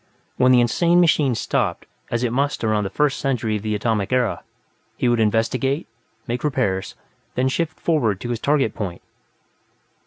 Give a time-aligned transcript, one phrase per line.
[0.37, 4.11] When this insane machine stopped, as it must around the First Century of the Atomic
[4.11, 4.41] Era,
[4.97, 5.87] he would investigate,
[6.25, 6.95] make repairs,
[7.35, 9.03] then shift forward to his target point.